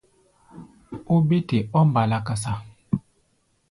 Ó 1.13 1.15
bé 1.27 1.37
te 1.47 1.57
ɔ́ 1.77 1.81
mbala-kasa. 1.89 2.51